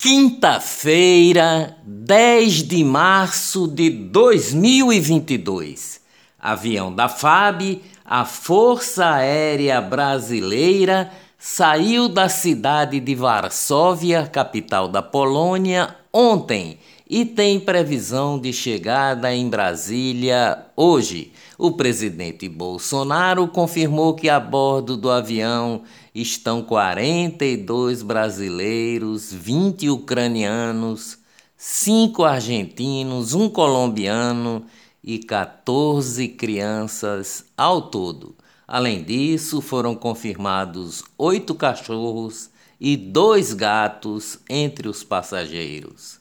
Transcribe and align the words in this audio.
Quinta-feira, 0.00 1.76
10 1.84 2.68
de 2.68 2.84
março 2.84 3.66
de 3.66 3.90
2022. 3.90 6.00
Avião 6.38 6.94
da 6.94 7.08
FAB, 7.08 7.82
a 8.04 8.24
Força 8.24 9.10
Aérea 9.10 9.80
Brasileira, 9.80 11.10
saiu 11.36 12.08
da 12.08 12.28
cidade 12.28 13.00
de 13.00 13.16
Varsóvia, 13.16 14.24
capital 14.24 14.86
da 14.86 15.02
Polônia, 15.02 15.96
ontem 16.12 16.78
e 17.08 17.24
tem 17.24 17.58
previsão 17.58 18.38
de 18.38 18.52
chegada 18.52 19.34
em 19.34 19.48
Brasília 19.48 20.66
hoje. 20.76 21.32
O 21.56 21.72
presidente 21.72 22.48
Bolsonaro 22.48 23.48
confirmou 23.48 24.14
que 24.14 24.28
a 24.28 24.38
bordo 24.38 24.96
do 24.96 25.10
avião 25.10 25.82
estão 26.14 26.62
42 26.62 28.02
brasileiros, 28.02 29.32
20 29.32 29.88
ucranianos, 29.88 31.18
5 31.56 32.24
argentinos, 32.24 33.32
um 33.32 33.48
colombiano 33.48 34.64
e 35.02 35.18
14 35.18 36.28
crianças 36.28 37.46
ao 37.56 37.82
todo. 37.82 38.36
Além 38.66 39.02
disso, 39.02 39.62
foram 39.62 39.94
confirmados 39.94 41.02
oito 41.16 41.54
cachorros 41.54 42.50
e 42.78 42.98
dois 42.98 43.54
gatos 43.54 44.38
entre 44.48 44.86
os 44.88 45.02
passageiros. 45.02 46.17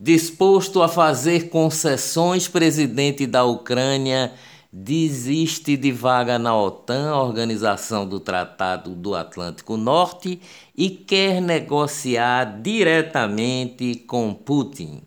Disposto 0.00 0.80
a 0.80 0.88
fazer 0.88 1.48
concessões, 1.48 2.46
presidente 2.46 3.26
da 3.26 3.44
Ucrânia 3.44 4.32
desiste 4.72 5.76
de 5.76 5.90
vaga 5.90 6.38
na 6.38 6.56
OTAN, 6.56 7.16
Organização 7.16 8.06
do 8.06 8.20
Tratado 8.20 8.94
do 8.94 9.16
Atlântico 9.16 9.76
Norte, 9.76 10.40
e 10.76 10.88
quer 10.88 11.42
negociar 11.42 12.60
diretamente 12.60 13.96
com 14.06 14.32
Putin. 14.32 15.02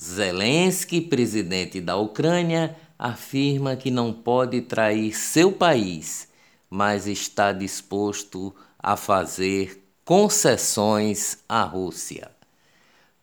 Zelensky, 0.00 1.00
presidente 1.00 1.80
da 1.80 1.96
Ucrânia, 1.96 2.76
afirma 2.96 3.74
que 3.74 3.90
não 3.90 4.12
pode 4.12 4.60
trair 4.60 5.12
seu 5.12 5.50
país, 5.50 6.28
mas 6.70 7.08
está 7.08 7.50
disposto 7.50 8.54
a 8.78 8.96
fazer 8.96 9.82
concessões 10.04 11.38
à 11.48 11.64
Rússia. 11.64 12.31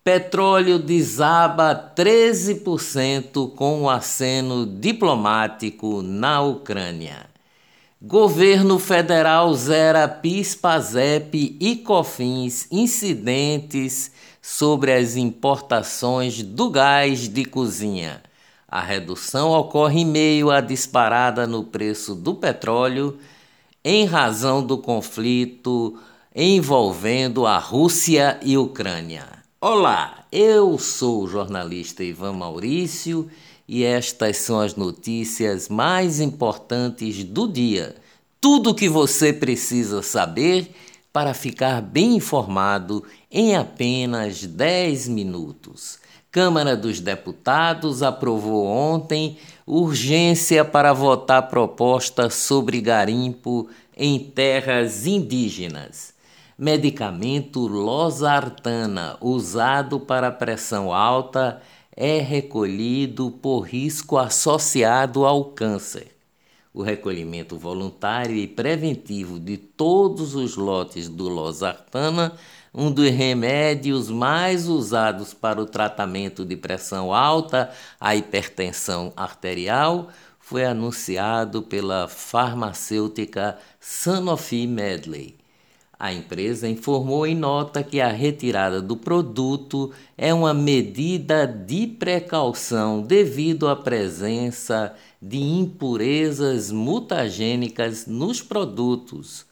Petróleo 0.03 0.79
desaba 0.79 1.75
13% 1.75 3.53
com 3.53 3.83
o 3.83 3.89
aceno 3.89 4.65
diplomático 4.65 6.01
na 6.01 6.41
Ucrânia. 6.41 7.27
Governo 8.01 8.79
federal 8.79 9.53
zera 9.53 10.07
PIS, 10.07 10.55
PASEP 10.55 11.57
e 11.59 11.75
COFINS 11.75 12.67
incidentes 12.71 14.11
sobre 14.41 14.93
as 14.93 15.17
importações 15.17 16.41
do 16.41 16.69
gás 16.69 17.27
de 17.27 17.43
cozinha. 17.43 18.23
A 18.65 18.79
redução 18.79 19.51
ocorre 19.51 19.99
em 19.99 20.05
meio 20.05 20.49
à 20.49 20.61
disparada 20.61 21.45
no 21.45 21.65
preço 21.65 22.15
do 22.15 22.33
petróleo 22.33 23.17
em 23.83 24.05
razão 24.05 24.65
do 24.65 24.77
conflito 24.77 25.99
envolvendo 26.33 27.45
a 27.45 27.57
Rússia 27.57 28.39
e 28.41 28.57
Ucrânia. 28.57 29.38
Olá, 29.61 30.25
eu 30.31 30.77
sou 30.77 31.21
o 31.21 31.27
jornalista 31.27 32.01
Ivan 32.01 32.31
Maurício 32.31 33.29
e 33.67 33.83
estas 33.83 34.37
são 34.37 34.61
as 34.61 34.75
notícias 34.75 35.67
mais 35.67 36.21
importantes 36.21 37.25
do 37.25 37.45
dia. 37.45 37.97
Tudo 38.39 38.69
o 38.69 38.73
que 38.73 38.87
você 38.87 39.33
precisa 39.33 40.01
saber 40.01 40.73
para 41.11 41.33
ficar 41.33 41.81
bem 41.81 42.15
informado 42.15 43.03
em 43.29 43.57
apenas 43.57 44.45
10 44.45 45.09
minutos. 45.09 45.99
Câmara 46.31 46.77
dos 46.77 47.01
Deputados 47.01 48.01
aprovou 48.01 48.65
ontem 48.65 49.37
urgência 49.67 50.63
para 50.63 50.93
votar 50.93 51.49
proposta 51.49 52.29
sobre 52.29 52.79
garimpo 52.79 53.67
em 53.97 54.19
terras 54.19 55.05
indígenas 55.05 56.17
medicamento 56.59 57.65
losartana 57.67 59.15
usado 59.21 59.97
para 59.97 60.29
pressão 60.29 60.93
alta 60.93 61.61
é 61.95 62.19
recolhido 62.19 63.31
por 63.31 63.61
risco 63.61 64.17
associado 64.17 65.25
ao 65.25 65.45
câncer. 65.45 66.11
O 66.73 66.83
recolhimento 66.83 67.57
voluntário 67.57 68.35
e 68.35 68.45
preventivo 68.45 69.39
de 69.39 69.55
todos 69.55 70.35
os 70.35 70.57
lotes 70.57 71.07
do 71.07 71.29
losartana, 71.29 72.33
um 72.73 72.91
dos 72.91 73.09
remédios 73.09 74.09
mais 74.09 74.67
usados 74.67 75.33
para 75.33 75.61
o 75.61 75.65
tratamento 75.65 76.43
de 76.43 76.57
pressão 76.57 77.13
alta, 77.13 77.71
a 77.97 78.17
hipertensão 78.17 79.13
arterial, 79.15 80.09
foi 80.41 80.65
anunciado 80.65 81.61
pela 81.61 82.09
farmacêutica 82.09 83.57
Sanofi 83.79 84.67
Medley. 84.67 85.38
A 85.99 86.13
empresa 86.13 86.69
informou 86.69 87.27
em 87.27 87.35
nota 87.35 87.83
que 87.83 87.99
a 87.99 88.07
retirada 88.07 88.81
do 88.81 88.95
produto 88.95 89.91
é 90.17 90.33
uma 90.33 90.53
medida 90.53 91.45
de 91.45 91.87
precaução 91.87 93.01
devido 93.01 93.67
à 93.67 93.75
presença 93.75 94.95
de 95.21 95.37
impurezas 95.37 96.71
mutagênicas 96.71 98.05
nos 98.07 98.41
produtos, 98.41 99.45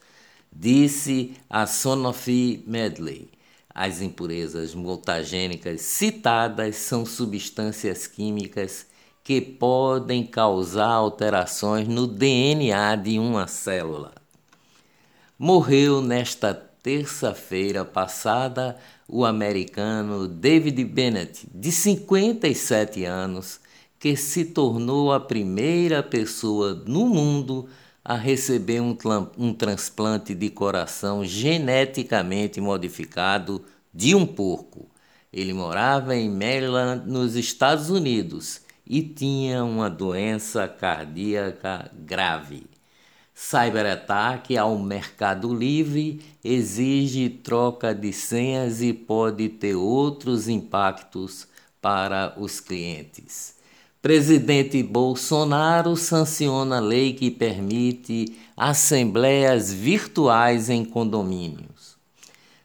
disse 0.49 1.33
a 1.49 1.67
Sonofi 1.67 2.63
Medley. 2.65 3.27
As 3.75 4.01
impurezas 4.01 4.73
mutagênicas 4.73 5.81
citadas 5.81 6.77
são 6.77 7.05
substâncias 7.05 8.07
químicas 8.07 8.87
que 9.21 9.41
podem 9.41 10.25
causar 10.25 10.87
alterações 10.87 11.89
no 11.89 12.07
DNA 12.07 12.95
de 12.95 13.19
uma 13.19 13.47
célula. 13.47 14.26
Morreu 15.39 16.01
nesta 16.01 16.51
terça-feira 16.51 17.85
passada 17.85 18.75
o 19.07 19.23
americano 19.23 20.27
David 20.27 20.83
Bennett, 20.83 21.47
de 21.53 21.71
57 21.71 23.05
anos, 23.05 23.59
que 23.99 24.15
se 24.15 24.45
tornou 24.45 25.13
a 25.13 25.19
primeira 25.19 26.01
pessoa 26.01 26.73
no 26.87 27.05
mundo 27.05 27.69
a 28.03 28.15
receber 28.15 28.81
um, 28.81 28.97
um 29.37 29.53
transplante 29.53 30.33
de 30.33 30.49
coração 30.49 31.23
geneticamente 31.23 32.59
modificado 32.59 33.63
de 33.93 34.15
um 34.15 34.25
porco. 34.25 34.89
Ele 35.31 35.53
morava 35.53 36.15
em 36.15 36.31
Maryland, 36.31 37.07
nos 37.07 37.35
Estados 37.35 37.91
Unidos, 37.91 38.61
e 38.83 39.03
tinha 39.03 39.63
uma 39.63 39.87
doença 39.87 40.67
cardíaca 40.67 41.91
grave. 41.93 42.65
Cyberataque 43.39 44.57
ao 44.57 44.79
Mercado 44.79 45.53
Livre 45.53 46.19
exige 46.43 47.29
troca 47.29 47.93
de 47.93 48.11
senhas 48.11 48.81
e 48.81 48.91
pode 48.91 49.47
ter 49.47 49.75
outros 49.75 50.49
impactos 50.49 51.47
para 51.79 52.33
os 52.35 52.59
clientes. 52.59 53.53
Presidente 54.01 54.81
Bolsonaro 54.81 55.95
sanciona 55.95 56.79
lei 56.79 57.13
que 57.13 57.29
permite 57.29 58.35
assembleias 58.57 59.71
virtuais 59.71 60.67
em 60.67 60.83
condomínios. 60.83 61.95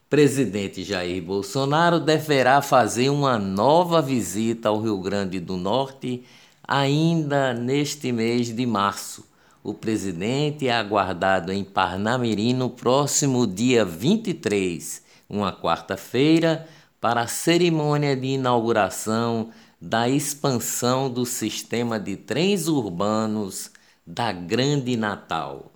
Presidente 0.09 0.82
Jair 0.82 1.22
Bolsonaro 1.22 2.00
deverá 2.00 2.62
fazer 2.62 3.11
uma 3.11 3.38
nova 3.38 4.00
visita 4.00 4.71
ao 4.71 4.81
Rio 4.81 4.99
Grande 4.99 5.38
do 5.38 5.59
Norte 5.59 6.25
ainda 6.66 7.53
neste 7.53 8.11
mês 8.11 8.49
de 8.49 8.65
março 8.65 9.31
o 9.62 9.73
presidente 9.73 10.67
é 10.67 10.73
aguardado 10.73 11.53
em 11.53 11.62
Parnamirim 11.62 12.53
no 12.53 12.69
próximo 12.69 13.47
dia 13.47 13.84
23, 13.84 15.00
uma 15.31 15.53
quarta-feira, 15.53 16.67
para 17.00 17.21
a 17.23 17.28
cerimônia 17.28 18.17
de 18.17 18.26
inauguração 18.29 19.50
da 19.81 20.09
expansão 20.09 21.11
do 21.11 21.25
sistema 21.25 21.99
de 21.99 22.17
trens 22.17 22.67
urbanos 22.67 23.70
da 24.06 24.32
Grande 24.32 24.97
Natal. 24.97 25.73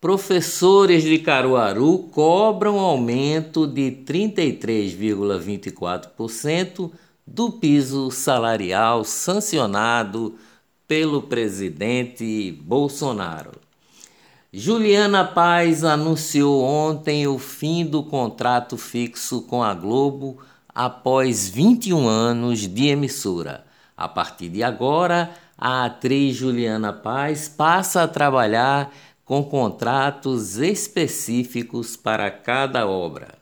Professores 0.00 1.02
de 1.02 1.18
Caruaru 1.18 2.10
cobram 2.12 2.78
aumento 2.78 3.66
de 3.66 3.90
33,24% 4.04 6.92
do 7.26 7.52
piso 7.52 8.10
salarial 8.10 9.02
sancionado 9.02 10.36
pelo 10.86 11.22
presidente 11.22 12.52
Bolsonaro. 12.62 13.52
Juliana 14.52 15.24
Paz 15.24 15.82
anunciou 15.82 16.62
ontem 16.62 17.26
o 17.26 17.38
fim 17.38 17.84
do 17.84 18.02
contrato 18.02 18.76
fixo 18.76 19.42
com 19.42 19.62
a 19.62 19.74
Globo 19.74 20.38
após 20.72 21.48
21 21.48 22.06
anos 22.06 22.60
de 22.60 22.88
emissora. 22.88 23.64
A 23.96 24.08
partir 24.08 24.48
de 24.48 24.62
agora, 24.62 25.34
a 25.58 25.86
atriz 25.86 26.36
Juliana 26.36 26.92
Paz 26.92 27.48
passa 27.48 28.02
a 28.02 28.08
trabalhar 28.08 28.92
com 29.24 29.42
contratos 29.42 30.58
específicos 30.58 31.96
para 31.96 32.30
cada 32.30 32.86
obra. 32.86 33.34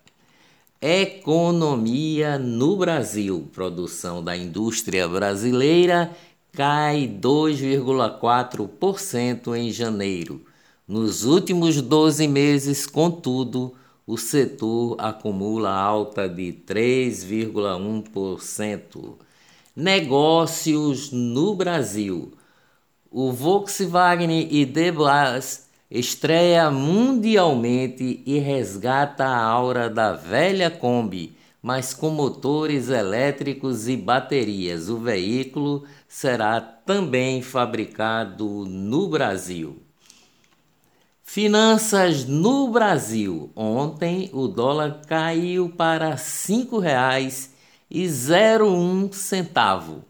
Economia 0.81 2.39
no 2.39 2.77
Brasil. 2.77 3.49
Produção 3.53 4.23
da 4.23 4.37
indústria 4.37 5.07
brasileira 5.09 6.11
cai 6.53 7.09
2,4% 7.09 9.57
em 9.57 9.71
janeiro. 9.71 10.45
Nos 10.87 11.25
últimos 11.25 11.81
12 11.81 12.29
meses, 12.29 12.87
contudo, 12.87 13.75
o 14.07 14.19
setor 14.19 14.97
acumula 14.99 15.71
alta 15.71 16.29
de 16.29 16.53
3,1%. 16.53 19.15
Negócios 19.75 21.11
no 21.11 21.55
Brasil. 21.55 22.35
O 23.11 23.33
Volkswagen 23.33 24.47
ID.Buzz 24.51 25.69
estreia 25.91 26.71
mundialmente 26.71 28.23
e 28.27 28.39
resgata 28.39 29.25
a 29.25 29.43
aura 29.43 29.89
da 29.89 30.13
velha 30.13 30.71
Kombi, 30.71 31.35
mas 31.63 31.95
com 31.95 32.11
motores 32.11 32.91
elétricos 32.91 33.89
e 33.89 33.97
baterias. 33.97 34.91
O 34.91 34.99
veículo 34.99 35.85
será 36.13 36.61
também 36.61 37.41
fabricado 37.41 38.67
no 38.67 39.09
Brasil. 39.09 39.81
Finanças 41.23 42.27
no 42.27 42.69
Brasil. 42.69 43.51
Ontem 43.57 44.29
o 44.35 44.47
dólar 44.47 45.01
caiu 45.07 45.71
para 45.71 46.11
R$ 46.11 46.17
5,01 46.17 49.11
centavo 49.15 50.05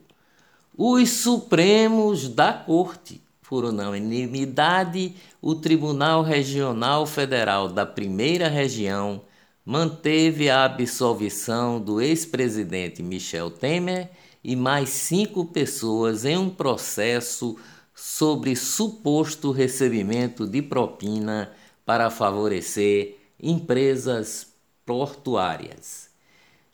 Os 0.77 1.09
Supremos 1.09 2.29
da 2.29 2.53
Corte, 2.53 3.23
por 3.49 3.65
unanimidade, 3.65 5.17
o 5.41 5.55
Tribunal 5.55 6.23
Regional 6.23 7.07
Federal 7.07 7.69
da 7.69 7.87
Primeira 7.87 8.47
Região 8.47 9.23
manteve 9.65 10.51
a 10.51 10.65
absolvição 10.65 11.81
do 11.81 12.01
ex-presidente 12.01 13.03
Michel 13.03 13.51
Temer 13.51 14.11
e 14.45 14.55
mais 14.55 14.91
cinco 14.91 15.47
pessoas 15.47 16.27
em 16.27 16.37
um 16.37 16.51
processo 16.51 17.57
sobre 17.95 18.55
suposto 18.55 19.51
recebimento 19.51 20.47
de 20.47 20.61
propina 20.61 21.51
para 21.87 22.11
favorecer 22.11 23.17
empresas 23.43 24.47
portuárias. 24.85 26.11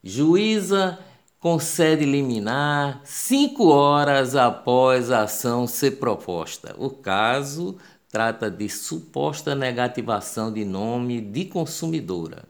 Juíza 0.03 0.99
concede 1.45 2.07
liminar 2.07 3.03
cinco 3.05 3.67
horas 3.69 4.35
após 4.35 5.11
a 5.11 5.25
ação 5.25 5.67
ser 5.67 5.99
proposta. 5.99 6.75
O 6.79 6.89
caso 6.89 7.77
trata 8.09 8.51
de 8.51 8.67
suposta 8.67 9.55
negativação 9.55 10.51
de 10.51 10.65
nome 10.65 11.21
de 11.21 11.45
consumidora. 11.45 12.45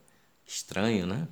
Estranho, 0.46 1.08
né? 1.08 1.26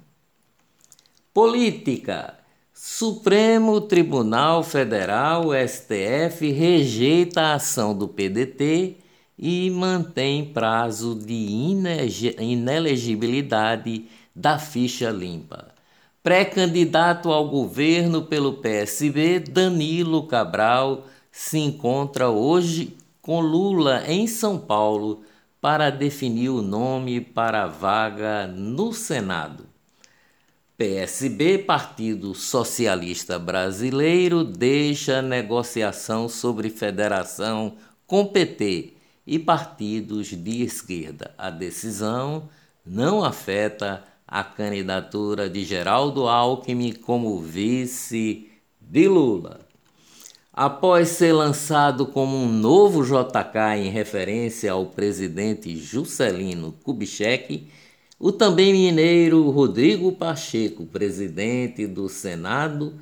Política. 1.32 2.34
Supremo 2.74 3.80
Tribunal 3.82 4.64
Federal, 4.64 5.50
STF, 5.54 6.50
rejeita 6.50 7.42
a 7.42 7.54
ação 7.54 7.96
do 7.96 8.08
PDT 8.08 8.96
e 9.38 9.70
mantém 9.70 10.52
prazo 10.52 11.14
de 11.14 11.32
inelegibilidade 12.40 14.06
da 14.34 14.58
ficha 14.58 15.10
limpa. 15.10 15.71
Pré-candidato 16.22 17.32
ao 17.32 17.48
governo 17.48 18.22
pelo 18.22 18.52
PSB, 18.52 19.40
Danilo 19.40 20.28
Cabral 20.28 21.08
se 21.32 21.58
encontra 21.58 22.30
hoje 22.30 22.96
com 23.20 23.40
Lula 23.40 24.04
em 24.06 24.28
São 24.28 24.56
Paulo 24.56 25.24
para 25.60 25.90
definir 25.90 26.50
o 26.50 26.62
nome 26.62 27.20
para 27.20 27.64
a 27.64 27.66
vaga 27.66 28.46
no 28.46 28.92
Senado. 28.92 29.66
PSB, 30.76 31.58
Partido 31.58 32.36
Socialista 32.36 33.36
Brasileiro, 33.36 34.44
deixa 34.44 35.20
negociação 35.20 36.28
sobre 36.28 36.70
federação 36.70 37.74
com 38.06 38.26
PT 38.26 38.92
e 39.26 39.40
partidos 39.40 40.28
de 40.28 40.62
esquerda. 40.62 41.34
A 41.36 41.50
decisão 41.50 42.48
não 42.86 43.24
afeta 43.24 44.04
a 44.32 44.42
candidatura 44.42 45.46
de 45.46 45.62
Geraldo 45.62 46.26
Alckmin 46.26 46.94
como 46.94 47.38
vice 47.38 48.48
de 48.80 49.06
Lula. 49.06 49.60
Após 50.50 51.10
ser 51.10 51.34
lançado 51.34 52.06
como 52.06 52.34
um 52.34 52.48
novo 52.48 53.04
JK 53.04 53.76
em 53.76 53.90
referência 53.90 54.72
ao 54.72 54.86
presidente 54.86 55.76
Juscelino 55.76 56.72
Kubitschek, 56.82 57.68
o 58.18 58.32
também 58.32 58.72
mineiro 58.72 59.50
Rodrigo 59.50 60.12
Pacheco, 60.12 60.86
presidente 60.86 61.86
do 61.86 62.08
Senado, 62.08 62.94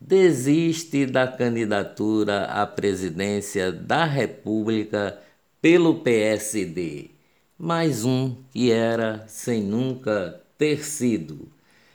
desiste 0.00 1.06
da 1.06 1.28
candidatura 1.28 2.46
à 2.46 2.66
presidência 2.66 3.70
da 3.70 4.04
República 4.04 5.16
pelo 5.60 6.00
PSD. 6.00 7.10
Mais 7.56 8.04
um 8.04 8.34
que 8.50 8.72
era 8.72 9.24
sem 9.28 9.62
nunca 9.62 10.41
ter 10.62 10.84
sido. 10.84 11.48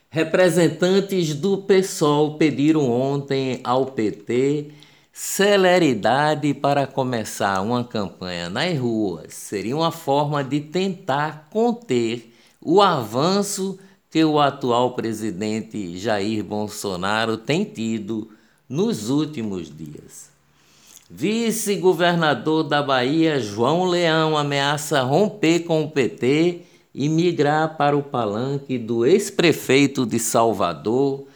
Representantes 0.10 1.34
do 1.34 1.60
PSOL 1.60 2.38
pediram 2.38 2.92
ontem 2.92 3.62
ao 3.64 3.86
PT 3.86 4.72
Celeridade 5.14 6.54
para 6.54 6.86
começar 6.86 7.62
uma 7.62 7.84
campanha 7.86 8.50
nas 8.50 8.78
ruas 8.78 9.34
seria 9.34 9.76
uma 9.76 9.92
forma 9.92 10.44
de 10.44 10.60
tentar 10.60 11.48
conter 11.50 12.36
o 12.62 12.82
avanço 12.82 13.80
que 14.12 14.24
o 14.24 14.38
atual 14.38 14.96
presidente 14.96 15.98
Jair 15.98 16.44
Bolsonaro 16.44 17.38
tem 17.38 17.64
tido 17.64 18.30
nos 18.68 19.10
últimos 19.10 19.76
dias. 19.76 20.30
Vice-governador 21.10 22.66
da 22.66 22.84
Bahia, 22.84 23.40
João 23.40 23.86
Leão, 23.86 24.38
ameaça 24.38 25.02
romper 25.04 25.62
com 25.62 25.84
o 25.84 25.90
PT 25.90 26.64
e 26.98 27.08
migrar 27.08 27.78
para 27.78 27.96
o 27.96 28.02
palanque 28.02 28.76
do 28.76 29.06
ex-prefeito 29.06 30.04
de 30.04 30.18
Salvador, 30.18 31.28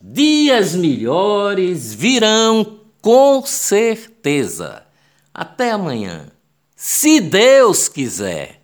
Dias 0.00 0.74
melhores 0.74 1.92
virão 1.92 2.80
com 3.02 3.44
certeza. 3.44 4.82
Até 5.34 5.72
amanhã, 5.72 6.32
se 6.74 7.20
Deus 7.20 7.86
quiser. 7.86 8.59